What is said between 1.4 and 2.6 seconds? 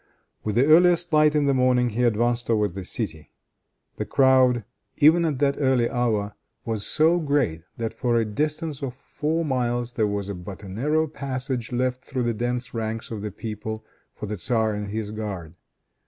the morning he advanced